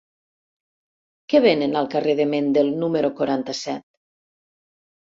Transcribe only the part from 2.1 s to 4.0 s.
de Mendel número quaranta-set?